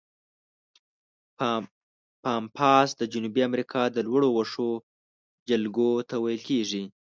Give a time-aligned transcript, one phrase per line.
[2.23, 4.69] پامپاس د جنوبي امریکا د لوړو وښو
[5.49, 6.83] جلګو ته ویل کیږي.